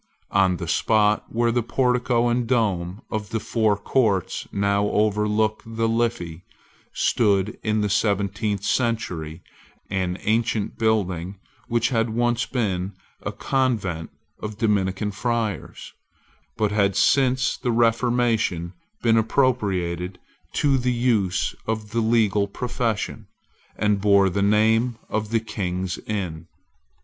On 0.31 0.57
the 0.57 0.67
spot 0.67 1.25
where 1.29 1.51
the 1.51 1.61
portico 1.61 2.27
and 2.27 2.47
dome 2.47 3.03
of 3.11 3.29
the 3.29 3.39
Four 3.39 3.77
Courts 3.77 4.47
now 4.51 4.87
overlook 4.87 5.61
the 5.63 5.87
Liffey, 5.87 6.43
stood, 6.91 7.59
in 7.61 7.81
the 7.81 7.87
seventeenth 7.89 8.63
century, 8.63 9.43
an 9.91 10.17
ancient 10.21 10.79
building 10.79 11.37
which 11.67 11.89
had 11.89 12.09
once 12.09 12.47
been 12.47 12.93
a 13.21 13.31
convent 13.31 14.09
of 14.39 14.57
Dominican 14.57 15.11
friars, 15.11 15.93
but 16.57 16.71
had 16.71 16.95
since 16.95 17.55
the 17.57 17.71
Reformation 17.71 18.73
been 19.03 19.17
appropriated 19.17 20.17
to 20.53 20.79
the 20.79 20.91
use 20.91 21.53
of 21.67 21.91
the 21.91 22.01
legal 22.01 22.47
profession, 22.47 23.27
and 23.75 24.01
bore 24.01 24.31
the 24.31 24.41
name 24.41 24.97
of 25.09 25.29
the 25.29 25.39
King's 25.39 25.99
Inns. 26.07 26.47